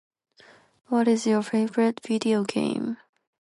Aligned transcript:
What 0.87 1.07
is 1.07 1.27
your 1.27 1.43
favorite 1.43 1.99
video 2.03 2.43
game? 2.43 2.97